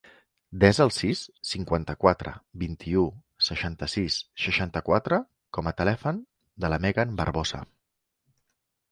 Desa 0.61 0.81
el 0.87 0.91
sis, 0.93 1.19
cinquanta-quatre, 1.47 2.31
vint-i-u, 2.63 3.03
seixanta-sis, 3.47 4.17
seixanta-quatre 4.45 5.19
com 5.57 5.69
a 5.69 5.75
telèfon 5.83 6.23
de 6.65 6.73
la 6.75 6.81
Megan 6.87 7.13
Barbosa. 7.21 7.61